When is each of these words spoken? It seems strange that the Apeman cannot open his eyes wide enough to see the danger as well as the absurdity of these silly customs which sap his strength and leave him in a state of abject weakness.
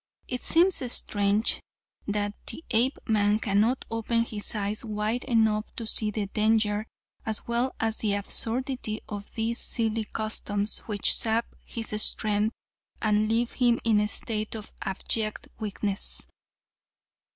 It 0.27 0.41
seems 0.41 0.81
strange 0.91 1.61
that 2.07 2.33
the 2.47 2.65
Apeman 2.71 3.37
cannot 3.37 3.85
open 3.91 4.23
his 4.25 4.55
eyes 4.55 4.83
wide 4.83 5.23
enough 5.25 5.75
to 5.75 5.85
see 5.85 6.09
the 6.09 6.25
danger 6.25 6.87
as 7.23 7.45
well 7.47 7.75
as 7.79 7.97
the 7.99 8.15
absurdity 8.15 9.01
of 9.07 9.31
these 9.35 9.59
silly 9.59 10.05
customs 10.05 10.79
which 10.87 11.13
sap 11.15 11.53
his 11.65 12.01
strength 12.01 12.51
and 12.99 13.29
leave 13.29 13.51
him 13.51 13.79
in 13.83 13.99
a 13.99 14.07
state 14.07 14.55
of 14.55 14.73
abject 14.81 15.49
weakness. 15.59 16.25